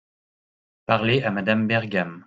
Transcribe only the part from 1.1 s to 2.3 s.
à Madame Bergam.